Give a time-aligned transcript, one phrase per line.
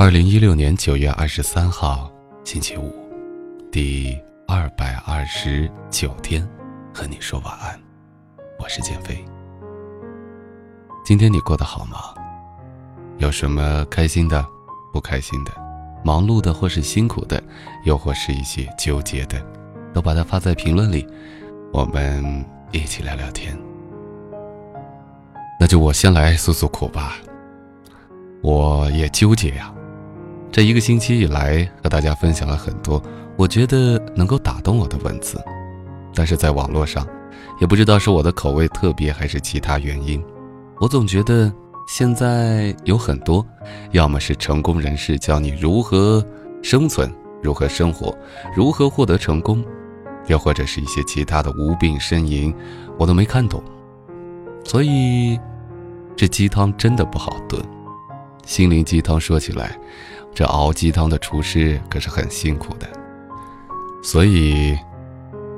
[0.00, 2.08] 二零一六年九月二十三号，
[2.44, 2.94] 星期五，
[3.68, 4.16] 第
[4.46, 6.48] 二百二十九天，
[6.94, 7.76] 和你说晚安。
[8.60, 9.24] 我是减肥。
[11.04, 12.14] 今天你过得好吗？
[13.16, 14.46] 有什么开心的、
[14.92, 15.50] 不开心的、
[16.04, 17.42] 忙碌的或是辛苦的，
[17.84, 19.44] 又或是一些纠结的，
[19.92, 21.04] 都把它发在评论里，
[21.72, 23.58] 我们一起聊聊天。
[25.58, 27.16] 那就我先来诉诉苦吧。
[28.42, 29.74] 我也纠结呀。
[30.50, 33.00] 这一个星期以来，和大家分享了很多
[33.36, 35.38] 我觉得能够打动我的文字，
[36.14, 37.06] 但是在网络上，
[37.60, 40.22] 也不知道是我的口味特别还是其他原因，
[40.80, 41.52] 我总觉得
[41.86, 43.46] 现在有很多，
[43.92, 46.24] 要么是成功人士教你如何
[46.62, 48.16] 生存、如何生活、
[48.56, 49.62] 如何获得成功，
[50.26, 52.52] 又或者是一些其他的无病呻吟，
[52.98, 53.62] 我都没看懂。
[54.64, 55.38] 所以，
[56.16, 57.62] 这鸡汤真的不好炖。
[58.44, 59.78] 心灵鸡汤说起来。
[60.38, 62.86] 这熬鸡汤的厨师可是很辛苦的，
[64.04, 64.78] 所以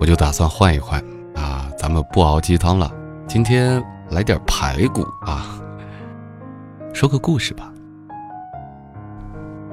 [0.01, 0.99] 我就打算换一换
[1.35, 2.91] 啊，咱们不熬鸡汤了，
[3.29, 5.61] 今天来点排骨啊。
[6.95, 7.71] 说个故事吧。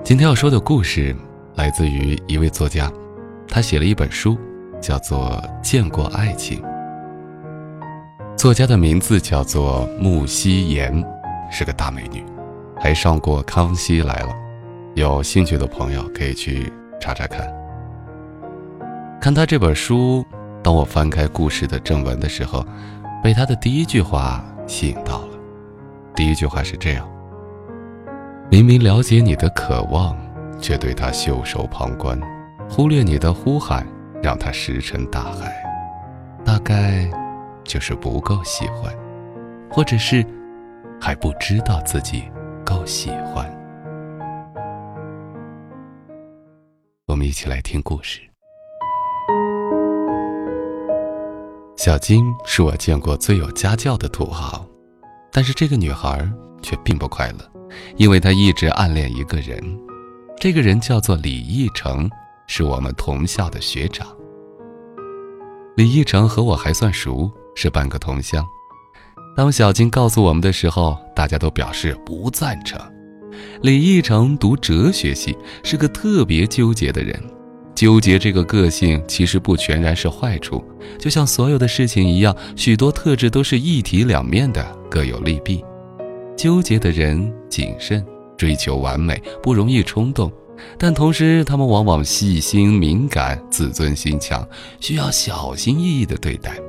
[0.04, 1.16] 今天要说的故事
[1.56, 2.92] 来自于一位作家，
[3.48, 4.38] 他写了一本书，
[4.82, 6.62] 叫做《见过爱情》。
[8.36, 11.02] 作家的名字叫做穆希言，
[11.50, 12.26] 是个大美女，
[12.78, 14.34] 还上过《康熙来了》。
[14.98, 17.48] 有兴趣的朋友可以去查查看。
[19.22, 20.26] 看他这本书，
[20.64, 22.66] 当我翻开故事的正文的时候，
[23.24, 25.38] 被他的第一句话吸引到了。
[26.16, 27.08] 第一句话是这样：
[28.50, 30.18] 明明了解你的渴望，
[30.60, 32.20] 却对他袖手旁观，
[32.68, 33.86] 忽略你的呼喊，
[34.24, 35.54] 让他石沉大海。
[36.44, 37.08] 大概
[37.64, 38.92] 就是不够喜欢，
[39.70, 40.26] 或者是
[41.00, 42.24] 还不知道自己
[42.66, 43.48] 够喜欢。
[47.18, 48.22] 我们一起来听故事。
[51.76, 54.64] 小金是我见过最有家教的土豪，
[55.32, 57.52] 但是这个女孩却并不快乐，
[57.96, 59.60] 因为她一直暗恋一个人。
[60.40, 62.08] 这个人叫做李义成，
[62.46, 64.08] 是我们同校的学长。
[65.76, 68.46] 李义成和我还算熟，是半个同乡。
[69.36, 72.80] 当小金告诉我们的时候，大家都表示不赞成。
[73.62, 77.20] 李义成读哲学系，是个特别纠结的人。
[77.76, 80.64] 纠结这个个性其实不全然是坏处，
[80.98, 85.64] 就像所有的事情一样，许多特质都是一体两面的，各有利弊。
[86.36, 88.04] 纠结的人谨慎，
[88.36, 90.32] 追求完美，不容易冲动，
[90.78, 94.48] 但同时他们往往细心敏感，自尊心强，
[94.80, 96.60] 需要小心翼翼的对待，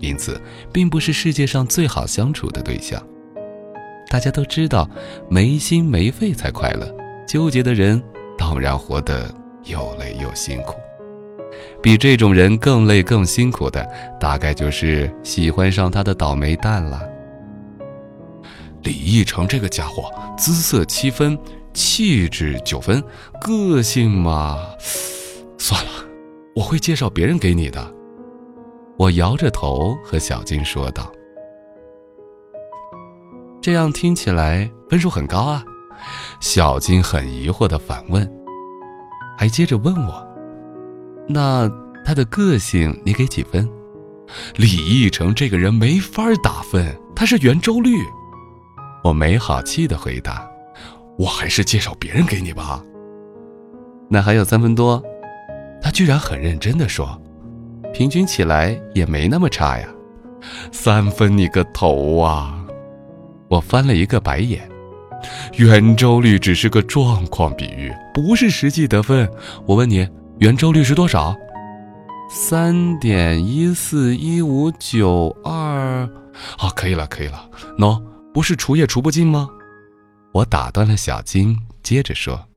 [0.00, 0.40] 因此
[0.72, 3.02] 并不是世界上最好相处的对象。
[4.08, 4.88] 大家都知道，
[5.28, 6.86] 没心没肺才快乐。
[7.26, 8.02] 纠结的人
[8.38, 9.34] 当然活得
[9.64, 10.74] 又累又辛苦。
[11.82, 13.86] 比这种人更累更辛苦的，
[14.20, 17.02] 大概就是喜欢上他的倒霉蛋了。
[18.82, 21.36] 李义成这个家伙，姿色七分，
[21.74, 23.02] 气质九分，
[23.40, 24.58] 个性嘛……
[25.58, 25.90] 算了，
[26.54, 27.92] 我会介绍别人给你的。
[28.96, 31.10] 我摇着头和小金说道。
[33.66, 35.64] 这样听起来分数很高啊，
[36.38, 38.24] 小金很疑惑的反问，
[39.36, 40.24] 还接着问我
[41.28, 41.68] ：“那
[42.04, 43.68] 他的个性你给几分？”
[44.54, 47.90] 李义成这个人没法打分，他是圆周率。
[49.02, 50.48] 我没好气的回答
[51.18, 52.80] ：“我还是介绍别人给你吧。”
[54.08, 55.02] 那还有三分多，
[55.82, 57.20] 他居然很认真的说
[57.92, 59.88] ：“平均起来也没那么差呀，
[60.70, 62.52] 三分你个头啊！”
[63.48, 64.68] 我翻了一个白眼，
[65.56, 69.28] 圆周率只是个状况比喻，不是实际得分。
[69.66, 70.08] 我问你，
[70.38, 71.34] 圆周率是多少？
[72.28, 76.08] 三点一四一五九二。
[76.58, 77.48] 好，可以了，可以了。
[77.78, 78.02] 喏，
[78.34, 79.48] 不是除也除不尽吗？
[80.32, 82.48] 我打断了小金，接着说：“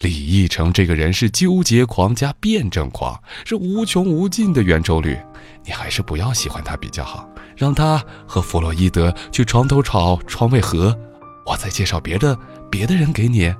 [0.00, 5.18] 李义成这个人是纠结狂加辩证狂，是无穷无尽的圆周率。
[5.64, 7.28] 你还是不要喜欢他比较好。”
[7.58, 10.96] 让他和弗洛伊德去床头吵，床尾和，
[11.44, 12.38] 我再介绍别的
[12.70, 13.52] 别的人给你。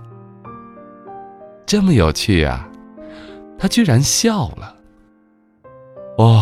[1.67, 2.67] 这么有趣啊！
[3.59, 4.77] 他居然笑了。
[6.17, 6.41] 哦，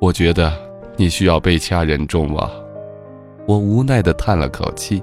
[0.00, 0.52] 我觉得
[0.96, 2.50] 你需要被掐人中啊！
[3.46, 5.00] 我无奈的叹了口气。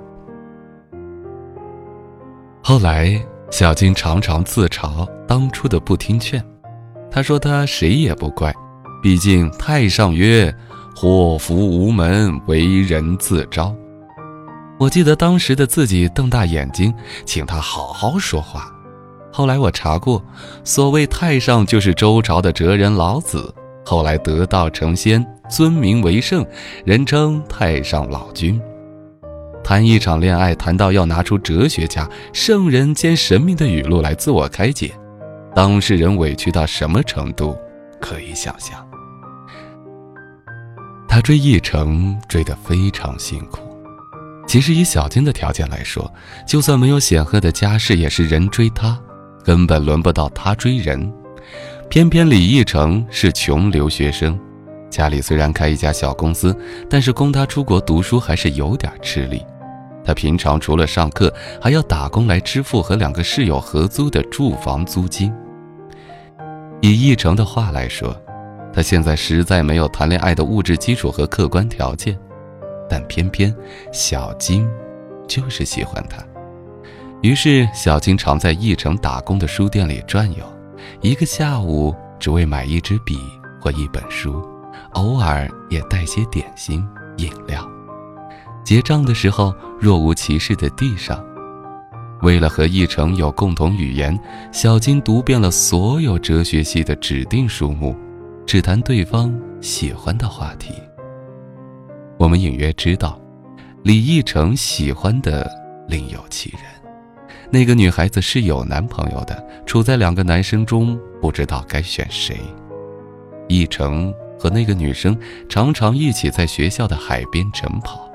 [2.62, 3.18] 后来，
[3.50, 6.44] 小金常常自嘲当初的不听劝。
[7.10, 8.54] 他说他谁也不怪，
[9.02, 10.54] 毕竟太上曰。
[10.98, 13.76] 祸福无门，为人自招。
[14.80, 16.94] 我记得当时的自己瞪大眼睛，
[17.26, 18.72] 请他好好说话。
[19.30, 20.24] 后来我查过，
[20.64, 23.54] 所谓太上就是周朝的哲人老子，
[23.86, 26.46] 后来得道成仙，尊名为圣，
[26.86, 28.60] 人称太上老君。
[29.62, 34.94] 谈一场恋爱，谈到要拿出哲学家、圣人兼神明的语录来自我开解，
[35.54, 37.58] 当事人委屈到什么程度，
[38.00, 38.85] 可以想象。
[41.16, 43.62] 他追奕成追得非常辛苦。
[44.46, 46.14] 其实以小金的条件来说，
[46.46, 49.00] 就算没有显赫的家世，也是人追他，
[49.42, 51.10] 根本轮不到他追人。
[51.88, 54.38] 偏偏李义成是穷留学生，
[54.90, 56.54] 家里虽然开一家小公司，
[56.90, 59.42] 但是供他出国读书还是有点吃力。
[60.04, 65.34] 他平常除了上课，还要打工来支付和两个室友合租的住房租金。
[66.82, 68.14] 以义成的话来说，
[68.76, 72.18] 他现在实在没有谈恋爱的物质基础和客观条件。
[72.90, 73.56] 但偏偏
[73.92, 74.68] 小金
[75.28, 76.24] 就是喜欢他，
[77.24, 80.46] 于是小金常在义城打工的书店里转悠，
[81.02, 83.18] 一个下午只为买一支笔
[83.60, 84.46] 或一本书，
[84.92, 86.86] 偶尔也带些点心
[87.18, 87.68] 饮料。
[88.64, 91.24] 结账的时候若无其事地递上。
[92.22, 94.18] 为了和义成有共同语言，
[94.52, 97.96] 小金读遍了所有哲学系的指定书目，
[98.46, 100.74] 只谈对方喜欢的话题。
[102.18, 103.20] 我们隐约知道，
[103.84, 105.50] 李义成喜欢的
[105.88, 106.62] 另有其人。
[107.52, 112.38] 那个女孩子是有男朋友的，处在两个男生中，不知道该选谁。
[113.48, 115.18] 义成和那个女生
[115.50, 118.10] 常常一起在学校的海边晨跑。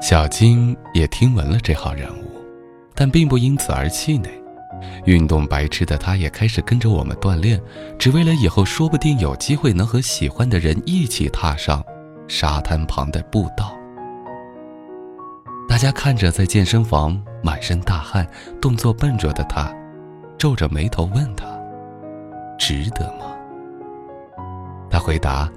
[0.00, 2.30] 小金也听闻了这号人物，
[2.94, 4.30] 但并不因此而气馁。
[5.04, 7.60] 运动白痴的他，也开始跟着我们锻炼，
[7.98, 11.84] 只为了以后说不定有机会能和喜欢的人一起踏上。
[12.28, 13.72] 沙滩旁的步道，
[15.68, 18.26] 大家看着在健身房满身大汗、
[18.60, 19.72] 动作笨拙的他，
[20.36, 21.46] 皱着眉头问他
[22.58, 23.26] ：“值得吗？”
[24.90, 25.48] 他回答：“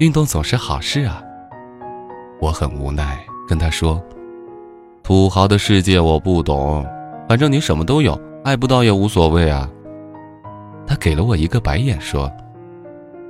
[0.00, 1.22] 运动总是好事啊。”
[2.42, 3.18] 我很无奈，
[3.48, 4.02] 跟他说
[5.02, 6.86] ：“土豪的世界我不懂，
[7.30, 9.70] 反正你什么都有，爱不到也无所谓啊。”
[10.84, 12.28] 他给了我一个白眼，说：“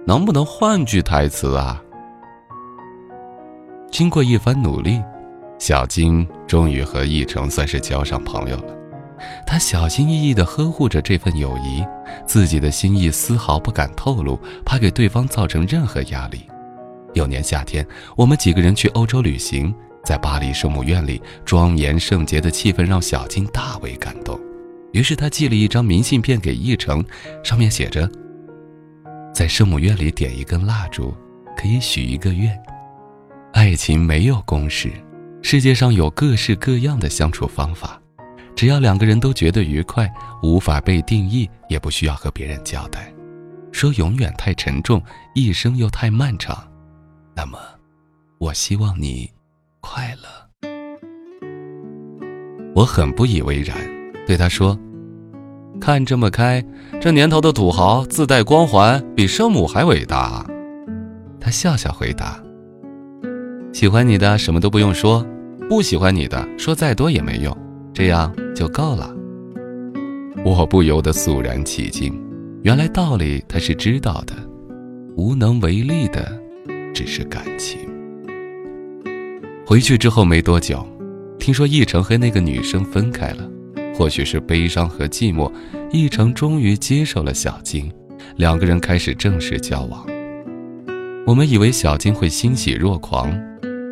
[0.09, 1.83] 能不能换句台词啊？”
[3.93, 5.03] 经过一番努力，
[5.59, 8.75] 小金终于和奕成算是交上朋友了。
[9.47, 11.85] 他小心翼翼地呵护着这份友谊，
[12.25, 16.41] 自己的心意丝毫不敢透露，怕给对方造成任何压力。
[17.13, 17.87] 有年夏天，
[18.17, 19.75] 我们几个人去欧洲旅行，
[20.05, 24.39] 在巴黎圣母院里，庄严圣洁的气氛让小金大为感动。
[24.93, 27.05] 于是他寄了一张明信片给奕成，
[27.45, 28.11] 上面写着
[29.33, 31.15] ：“在圣母院里点一根蜡烛，
[31.57, 32.61] 可以许一个愿。”
[33.53, 34.91] 爱情没有公式，
[35.43, 38.01] 世界上有各式各样的相处方法，
[38.57, 40.11] 只要两个人都觉得愉快，
[40.43, 43.13] 无法被定义，也不需要和别人交代。
[43.71, 45.01] 说永远太沉重，
[45.35, 46.67] 一生又太漫长，
[47.35, 47.59] 那么，
[48.39, 49.31] 我希望你
[49.81, 50.71] 快乐。
[52.75, 53.77] 我很不以为然，
[54.27, 54.79] 对他说
[55.81, 56.65] ：“看这么开，
[57.01, 60.47] 这年头的土豪自带光环，比圣母还伟大。”
[61.41, 62.41] 他笑笑回答。
[63.73, 65.27] 喜欢你的什么都不用说，
[65.69, 67.57] 不喜欢你的说再多也没用，
[67.93, 69.15] 这样就够了。
[70.45, 72.19] 我不由得肃然起敬，
[72.63, 74.35] 原来道理他是知道的，
[75.17, 76.33] 无能为力的
[76.95, 77.79] 只是感情。
[79.71, 80.85] 回去之后没多久，
[81.39, 83.49] 听说奕成和那个女生分开了，
[83.95, 85.49] 或许是悲伤和寂寞，
[85.93, 87.89] 奕成终于接受了小金，
[88.35, 90.05] 两个人开始正式交往。
[91.25, 93.31] 我们以为小金会欣喜若狂。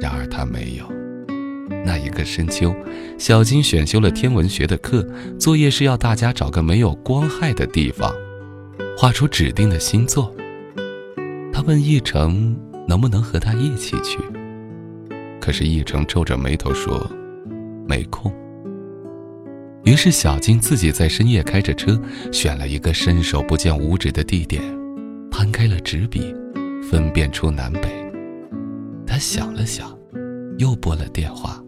[0.01, 0.85] 然而他没有。
[1.87, 2.75] 那一个深秋，
[3.17, 5.07] 小金选修了天文学的课，
[5.39, 8.13] 作业是要大家找个没有光害的地方，
[8.97, 10.35] 画出指定的星座。
[11.53, 12.57] 他问奕成
[12.89, 14.19] 能不能和他一起去，
[15.49, 17.11] 可是奕成皱着眉头说
[17.87, 18.31] 没空。
[19.83, 21.99] 于是小金自己在深夜开着车，
[22.31, 24.63] 选了一个伸手不见五指的地点，
[25.31, 26.35] 摊开了纸笔，
[26.83, 27.89] 分辨出南北。
[29.07, 29.89] 他想了想。
[30.59, 31.59] 又拨了电话，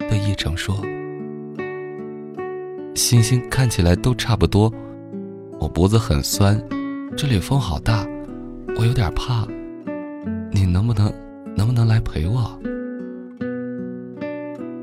[0.00, 0.76] 对一成说
[2.94, 4.70] ：“星星看起来都差不多，
[5.58, 6.62] 我脖子很酸，
[7.16, 8.06] 这里风好大，
[8.76, 9.46] 我有点怕，
[10.52, 11.10] 你能不能
[11.56, 12.60] 能不能来陪我？”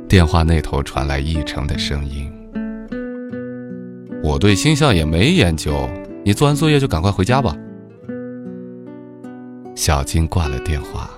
[0.08, 2.32] 电话那头传来一成的声音
[4.24, 5.90] ：“我对星象也没研究，
[6.24, 7.56] 你做完作业就赶快回家吧。”
[9.76, 11.10] 小金挂了电话。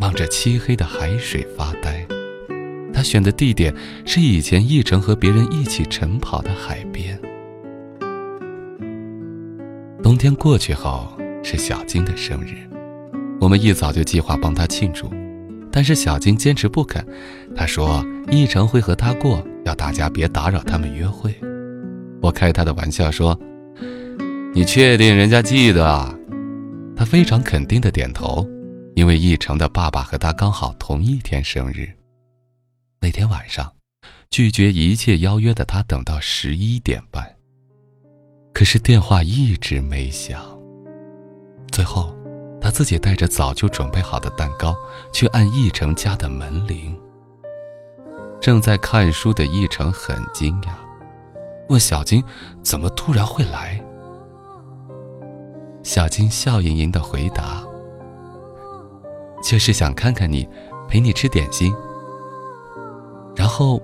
[0.00, 2.06] 望着漆黑的海水发呆。
[2.92, 3.74] 他选的地点
[4.06, 7.18] 是以前一成和别人一起晨跑的海边。
[10.00, 11.08] 冬天过去后
[11.42, 12.54] 是小金的生日，
[13.40, 15.10] 我们一早就计划帮他庆祝，
[15.70, 17.06] 但是小金坚持不肯。
[17.56, 21.34] 他说一成会和他过，要大家别打扰他们约会。
[22.20, 23.38] 我开他的玩笑说
[24.54, 26.14] ：“你确定人家记得？”啊
[26.96, 28.44] 他非常肯定的点头，
[28.96, 31.88] 因为一成的爸爸和他刚好同一天生日。
[33.00, 33.72] 那天晚上，
[34.30, 37.24] 拒绝一切邀约的他等到十一点半，
[38.52, 40.42] 可是电话一直没响。
[41.70, 42.12] 最后，
[42.60, 44.74] 他自己带着早就准备好的蛋糕
[45.12, 46.98] 去按一成家的门铃。
[48.40, 50.68] 正在看书的一成很惊讶，
[51.68, 52.22] 问小金
[52.62, 53.82] 怎么突然会来。
[55.82, 57.62] 小金笑盈盈的回答
[59.42, 60.48] ：“就是想看看你，
[60.88, 61.74] 陪你吃点心。”
[63.34, 63.80] 然后，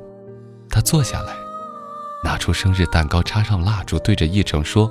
[0.69, 1.35] 他坐下来，
[2.23, 4.91] 拿出生日蛋糕，插上蜡烛，对着一成说：“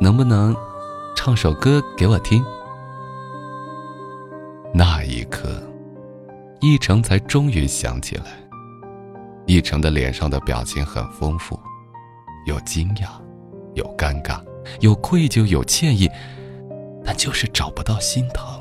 [0.00, 0.54] 能不能
[1.14, 2.44] 唱首歌给我听？”
[4.74, 5.48] 那一刻，
[6.60, 8.24] 一成才终于想起来。
[9.46, 11.58] 一成的脸上的表情很丰富，
[12.46, 13.08] 有惊讶，
[13.74, 14.40] 有尴尬。
[14.80, 16.10] 有愧疚，有歉意，
[17.04, 18.58] 但就是找不到心疼。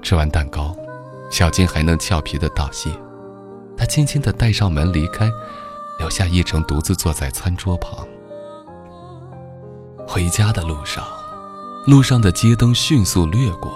[0.00, 0.76] 吃完蛋糕，
[1.28, 2.88] 小金还能俏皮的道谢。
[3.76, 5.28] 他轻轻的带上门离开，
[5.98, 8.06] 留下一成独自坐在餐桌旁。
[10.06, 11.04] 回家的路上，
[11.86, 13.72] 路上的街灯迅速掠过，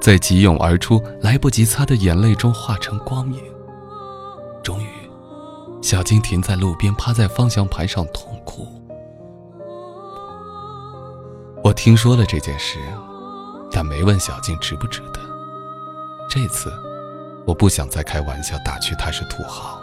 [0.00, 3.40] 在急涌而出、来不及擦的眼泪中化成光影。
[4.62, 4.88] 终于，
[5.82, 8.66] 小金停在路边，趴在方向盘上痛哭。
[11.62, 12.78] 我听说了这件事，
[13.70, 15.20] 但没问小静值不值得。
[16.28, 16.72] 这次，
[17.44, 19.80] 我不想再开玩笑打趣他是土豪，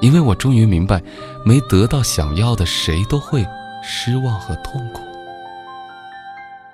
[0.00, 1.02] 因为我终于明白，
[1.44, 3.44] 没得到想要的，谁都会
[3.88, 5.00] 失望和痛苦。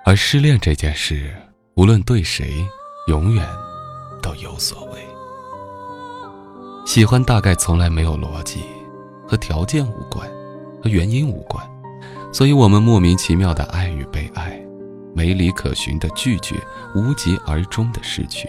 [0.02, 1.30] 而失恋这件事，
[1.74, 2.66] 无论对谁，
[3.06, 3.46] 永远
[4.22, 4.98] 都有所谓。
[6.86, 8.64] 喜欢大概从来没有逻辑，
[9.28, 10.26] 和条件无关，
[10.82, 11.62] 和原因无关。
[12.32, 14.58] 所以，我们莫名其妙的爱与被爱，
[15.14, 16.56] 没理可循的拒绝，
[16.94, 18.48] 无疾而终的失去。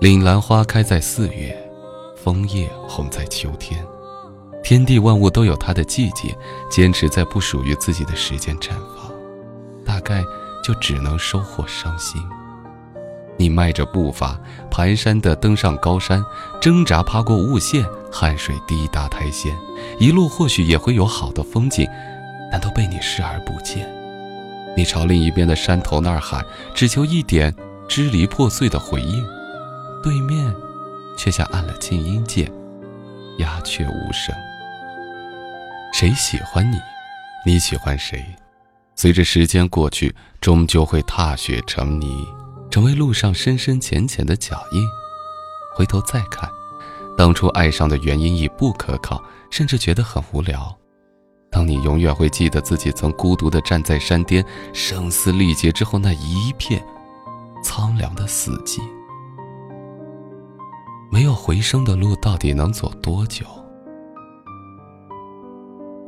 [0.00, 1.56] 岭兰花开在四月，
[2.14, 3.82] 枫叶红在秋天，
[4.66, 6.36] 天地万物都有它的季节，
[6.68, 9.12] 坚持在不属于自己的时间绽放，
[9.84, 10.24] 大概
[10.60, 12.20] 就只能收获伤心。
[13.36, 14.36] 你迈着步伐，
[14.68, 16.20] 蹒跚地登上高山，
[16.60, 19.56] 挣扎爬过雾线，汗水滴答苔藓，
[20.00, 21.86] 一路或许也会有好的风景，
[22.50, 23.88] 但都被你视而不见。
[24.76, 26.44] 你朝另一边的山头那儿喊，
[26.74, 27.54] 只求一点
[27.86, 29.24] 支离破碎的回应，
[30.02, 30.52] 对面
[31.16, 32.50] 却像按了静音键，
[33.38, 34.34] 鸦雀无声。
[35.92, 36.78] 谁喜欢你，
[37.46, 38.24] 你喜欢谁，
[38.94, 42.26] 随着时间过去，终究会踏雪成泥。
[42.70, 44.86] 成为路上深深浅浅的脚印，
[45.74, 46.50] 回头再看，
[47.16, 50.76] 当初爱上的原因已不可靠，甚至觉得很无聊。
[51.50, 56.84] 当你永远会记得自己曾孤独地站在山巅，声嘶力竭之后那一片
[57.62, 58.80] 苍凉的死寂。
[61.10, 63.46] 没有回声的路到底能走多久？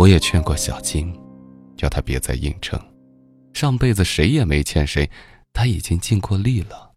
[0.09, 1.15] 我也劝过小金，
[1.77, 2.81] 叫他别再硬撑，
[3.53, 5.11] 上辈子谁也没欠谁。
[5.53, 6.95] 他已经尽过力了，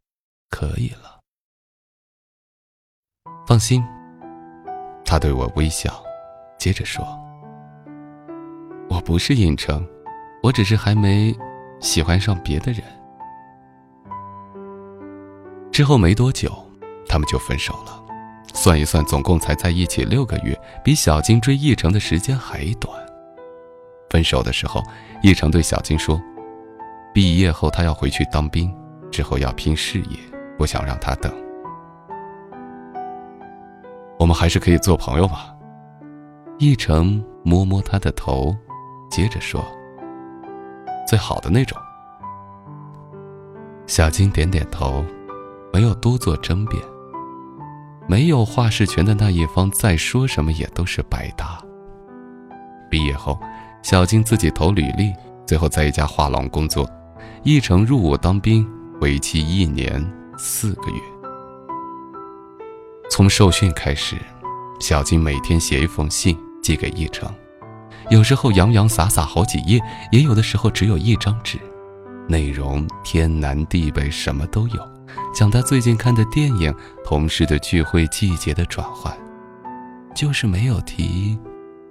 [0.50, 1.20] 可以了。
[3.46, 3.84] 放心。
[5.04, 6.02] 他对我微笑，
[6.58, 7.06] 接着说
[8.90, 9.86] ：“我不是硬撑，
[10.42, 11.36] 我只是还没
[11.82, 12.82] 喜欢上别的人。”
[15.70, 16.66] 之后没多久，
[17.10, 18.01] 他们就分手了。
[18.54, 22.94] 算一算，总共才在一起六个月，比小金追易成的时间还短。
[24.10, 24.84] 分手的时候，
[25.24, 26.22] 易成对小金说。
[27.14, 28.74] 毕业后，他要回去当兵，
[29.12, 30.18] 之后要拼事业，
[30.58, 31.34] 不想让他等。
[34.18, 35.54] 我们还是可以做朋友吧。
[36.58, 38.56] 一成摸摸他的头，
[39.10, 39.66] 接着说
[41.08, 41.78] ：“最好的那种。”
[43.88, 45.04] 小金点点头，
[45.74, 46.82] 没有多做争辩。
[48.12, 51.58] 没有话事权的那一方再说什么也都是白搭。
[52.90, 53.40] 毕业后，
[53.84, 55.14] 小金自己投履历，
[55.48, 56.86] 最后在一家画廊工作。
[57.42, 58.68] 一成入伍当兵，
[59.00, 60.06] 为期一年
[60.38, 61.00] 四个月。
[63.10, 64.18] 从受训开始，
[64.82, 67.34] 小金每天写一封信寄给一成，
[68.10, 69.80] 有时候洋洋洒洒好几页，
[70.12, 71.58] 也有的时候只有一张纸，
[72.28, 74.91] 内容天南地北什么都有，
[75.34, 79.16] 讲他最近看的电影、同事的聚会、季节的转换，
[80.14, 81.38] 就是没有提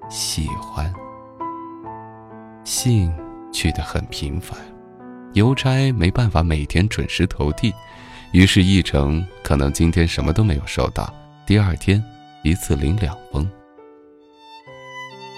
[0.08, 0.92] 喜欢。
[2.64, 3.12] 信
[3.52, 4.58] 去得很频繁，
[5.32, 7.72] 邮差没办法每天准时投递，
[8.32, 11.12] 于是译成可能今天什么都没有收到，
[11.46, 12.02] 第二天
[12.44, 13.50] 一次领两封。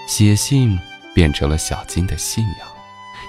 [0.05, 0.77] 写信
[1.15, 2.67] 变成了小金的信仰，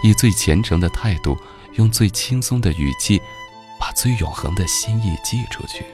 [0.03, 1.39] 以最虔诚的态度，
[1.75, 3.23] 用最轻松的语气，
[3.85, 5.85] 把最永恒的心意寄出去。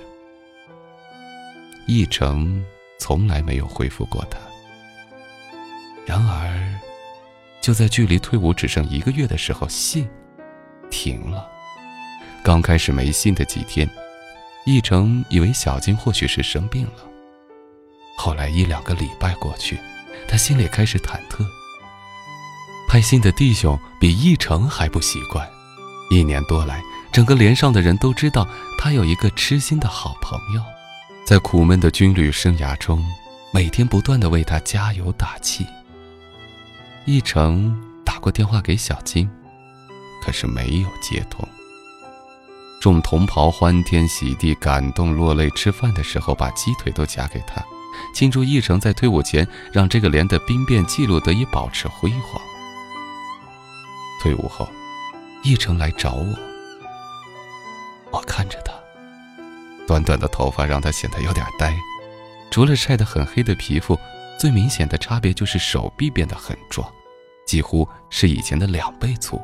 [1.88, 2.64] 一成
[3.00, 4.38] 从来没有回复过他。
[6.06, 6.72] 然而，
[7.60, 10.08] 就在距离退伍只剩一个月的时候，信
[10.88, 11.48] 停了。
[12.44, 13.90] 刚开始没信的几天，
[14.64, 17.02] 一成以为小金或许是生病了。
[18.16, 19.76] 后来一两个礼拜过去。
[20.28, 21.44] 他心里开始忐忑。
[22.88, 25.44] 派信的弟兄比一成还不习惯。
[26.08, 26.80] 一年多来，
[27.12, 28.46] 整个连上的人都知道
[28.78, 30.62] 他有一个痴心的好朋友，
[31.26, 33.04] 在苦闷的军旅生涯中，
[33.52, 35.66] 每天不断的为他加油打气。
[37.06, 39.28] 一成打过电话给小金，
[40.22, 41.46] 可是没有接通。
[42.80, 47.62] 众同袍欢天喜地、感动落泪，吃饭的时候把鸡腿都夹给他。
[48.14, 52.40] 庆祝一成在退伍前让这个连的兵变记录得以保持辉煌。
[54.22, 54.68] 退伍后，
[55.42, 56.49] 一成来找我，
[58.10, 58.72] 我看着他，
[59.86, 61.74] 短短的头发让他显得有点呆，
[62.50, 63.98] 除了晒得很黑的皮肤，
[64.38, 66.90] 最明显的差别就是手臂变得很壮，
[67.46, 69.40] 几乎是以前的两倍粗。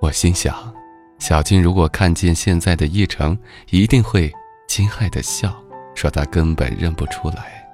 [0.00, 0.74] 我心想，
[1.18, 3.38] 小金如果看见现在的义成，
[3.70, 4.32] 一定会
[4.66, 5.54] 惊骇的笑。
[5.94, 7.64] 说他根本认不出来。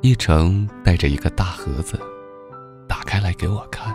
[0.00, 2.00] 一成带着一个大盒子，
[2.88, 3.94] 打开来给我看，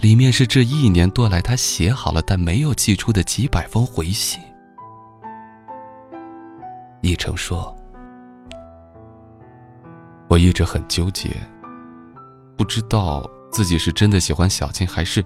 [0.00, 4.40] 里面是这一年多来他写好了但没有寄出的几百封回信。
[7.00, 7.76] 一成说
[10.28, 11.30] ：“我一直很纠结，
[12.56, 15.24] 不知道自己是真的喜欢小静，还是，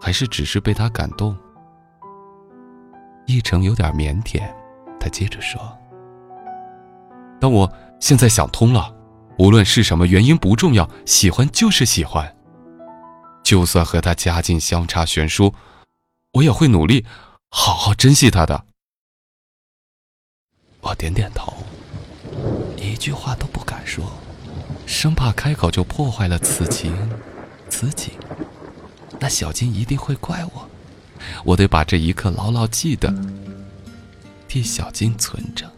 [0.00, 1.36] 还是只是被他感动。”
[3.26, 4.42] 一成有点腼腆。
[5.00, 5.60] 他接着说
[7.40, 8.94] ：“但我现在想通了，
[9.38, 12.35] 无论是什么原因不重要，喜欢就是喜欢。
[13.46, 15.54] 就算和他家境相差悬殊，
[16.32, 17.06] 我也会努力，
[17.48, 18.66] 好好珍惜他的。”
[20.82, 21.54] 我点点头，
[22.76, 24.04] 一句话都不敢说，
[24.84, 26.92] 生怕开口就破坏了此情
[27.70, 28.14] 此景。
[29.20, 30.68] 那小金一定会怪我，
[31.44, 33.14] 我得把这一刻牢牢记得。
[34.48, 35.70] 替小金存着。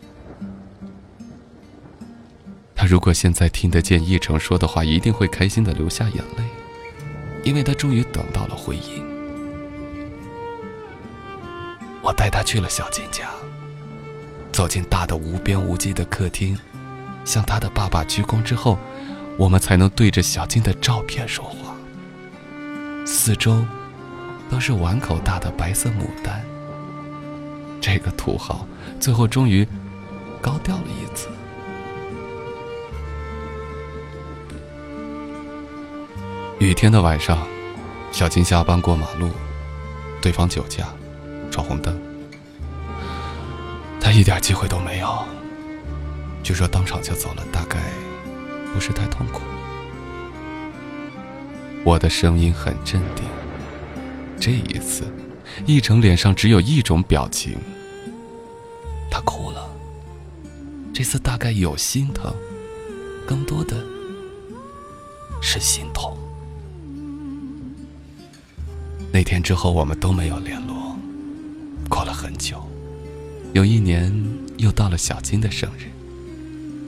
[2.74, 6.44] 他如果现在听得见易成说的话，一定会开心的流下眼泪，
[7.48, 9.02] 因为他终于等到了回应。
[12.02, 13.30] 我带他去了小金家，
[14.52, 16.58] 走进大的无边无际的客厅，
[17.24, 18.78] 向他的爸爸鞠躬之后，
[19.38, 21.74] 我们才能对着小金的照片说话。
[23.06, 23.64] 四周
[24.50, 26.44] 都是碗口大的白色牡丹。
[27.80, 28.68] 这个土豪
[29.00, 29.66] 最后终于
[30.42, 31.28] 高调了一次。
[36.58, 37.46] 雨天的晚上，
[38.10, 39.30] 小金下班过马路，
[40.20, 40.88] 对方酒驾，
[41.52, 41.96] 闯红灯，
[44.00, 45.24] 他一点机会都没有。
[46.42, 47.78] 据说当场就走了，大概
[48.74, 49.42] 不是太痛苦。
[51.84, 53.24] 我的声音很镇定，
[54.40, 55.04] 这一次。
[55.64, 57.56] 一成脸上只有一种表情，
[59.10, 59.70] 他哭了。
[60.92, 62.34] 这次大概有心疼，
[63.26, 63.76] 更多的
[65.40, 66.17] 是心痛。
[69.18, 70.96] 那天之后，我们都没有联络。
[71.88, 72.64] 过了很久，
[73.52, 74.14] 有一年
[74.58, 75.90] 又到了小金的生日，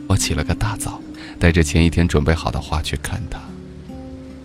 [0.06, 1.02] 我起了个大早，
[1.40, 3.40] 带着前一天准备好的花去看他。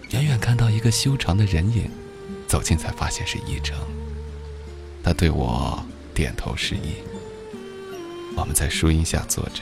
[0.10, 1.88] 远远看到一个修长的人影，
[2.48, 3.78] 走近才发现是一成。
[5.04, 5.80] 他对我
[6.12, 6.96] 点头示意，
[8.36, 9.62] 我们在树荫下坐着。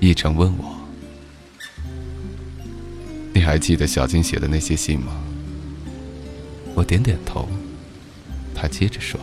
[0.00, 0.76] 一成问我
[3.32, 5.12] ：“你还记得小金写的那些信吗？”
[6.80, 7.46] 我点点头。
[8.54, 9.20] 他接着说：“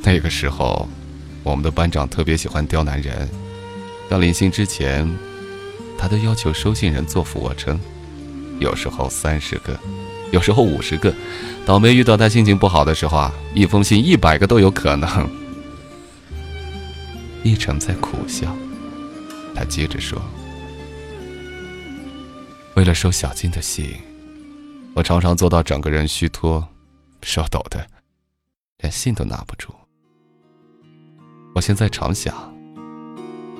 [0.00, 0.88] 那个时候，
[1.42, 3.28] 我们的班长特别喜欢刁难人，
[4.10, 5.10] 要领信之前，
[5.98, 7.80] 他都要求收信人做俯卧撑，
[8.60, 9.76] 有时候三十个。”
[10.30, 11.12] 有时候五十个，
[11.64, 15.30] 倒霉遇到他心情不好的时候啊，一封信一百个都有可能。
[17.44, 18.52] 一成在苦笑，
[19.54, 20.20] 他接着说
[22.74, 23.94] ：“为了收小金的信，
[24.94, 26.66] 我常常做到整个人虚脱，
[27.20, 27.84] 手抖的，
[28.78, 29.74] 连信都拿不住。
[31.52, 32.32] 我现在常想，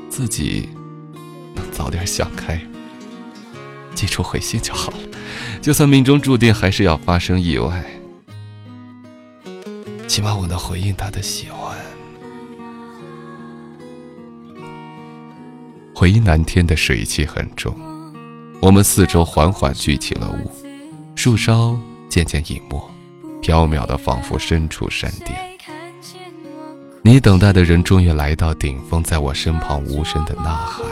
[0.08, 0.68] 自己
[1.56, 2.60] 能早点想开，
[3.96, 4.98] 记住回信就好了。
[5.60, 7.84] 就算命中注定还是要发生意外，
[10.06, 11.76] 起码我能回应他的喜欢。
[15.96, 17.74] 回南天的水汽很重，
[18.62, 20.50] 我们四周缓缓聚起了雾，
[21.24, 21.74] 树梢
[22.06, 22.78] 渐渐隐没，
[23.40, 25.34] 缥缈的仿佛身处山巅。
[27.00, 30.86] 你等待的人终于来到顶峰，在我身旁无声的呐喊，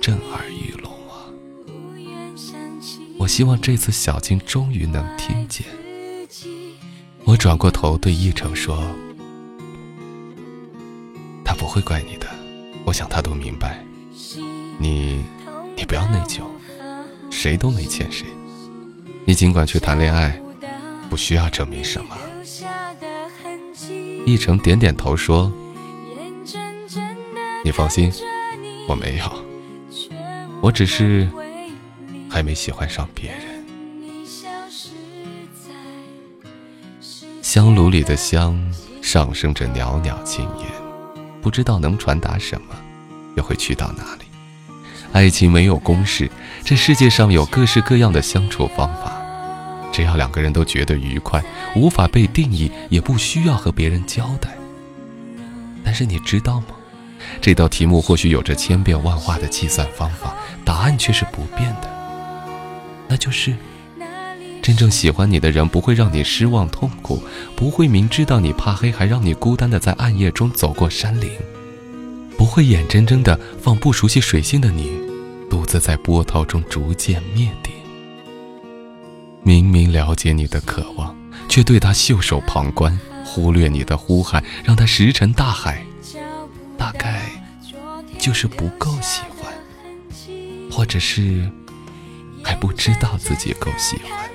[0.00, 1.30] 震耳欲聋啊！
[3.16, 5.64] 我希望这次小金终于能听见。
[7.22, 8.82] 我转过头对一成说
[11.46, 12.26] ：“他不会怪你的，
[12.84, 13.78] 我想他都明白。”
[14.80, 15.24] 你，
[15.76, 16.42] 你不要内疚，
[17.30, 18.26] 谁都没欠谁。
[19.28, 20.40] 你尽管去谈恋爱，
[21.10, 22.16] 不需要证明什么。
[24.24, 25.52] 一成点点头说
[27.62, 28.10] ：“你放心，
[28.88, 29.44] 我没有，
[30.62, 31.28] 我只是
[32.30, 33.40] 还没喜欢上别人。”
[37.42, 38.58] 香炉里的香
[39.02, 40.66] 上升着袅袅青烟，
[41.42, 42.74] 不知道能传达什么，
[43.36, 44.22] 又会去到哪里。
[45.12, 46.30] 爱情没有公式，
[46.64, 49.16] 这世界上有各式各样的相处方法。
[49.98, 54.56] 只要两个人都觉得愉快，无法被定义，也不需要和别人交代。
[55.84, 56.66] 但是你知道吗？
[57.40, 61.90] 这道题目或许有着千变万化的计算方法，答案却是不变的。
[63.08, 63.56] 那就是，
[64.62, 67.20] 真正喜欢你的人不会让你失望痛苦，
[67.56, 71.28] 不会明知道你怕黑还让你孤单的在暗夜中走过山林。
[72.36, 74.92] 不会眼睁睁的放不熟悉水性的你，
[75.50, 77.74] 独自在波涛中逐渐灭顶。
[79.48, 81.16] 明明了解你的渴望，
[81.48, 85.82] 却对他袖手旁观，忽略你的呼喊，让他石沉大海。
[86.76, 87.22] 大概
[88.18, 89.50] 就是不够喜欢，
[90.70, 91.50] 或者是
[92.44, 94.30] 还不知道自己够喜欢。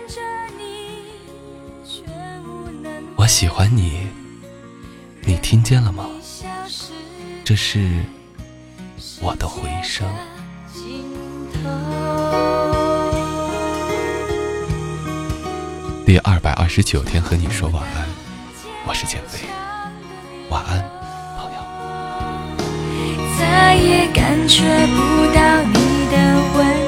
[3.16, 4.08] 我喜欢你，
[5.22, 6.08] 你听见了吗？
[7.46, 8.04] 这是
[9.22, 10.10] 我的回声。
[16.14, 18.06] 第二百二十九天和你说晚安，
[18.86, 19.48] 我是减肥，
[20.48, 20.80] 晚安，
[21.40, 21.58] 朋友。
[23.40, 24.62] 再也感觉
[24.94, 25.00] 不
[25.34, 26.16] 到你的
[26.54, 26.83] 温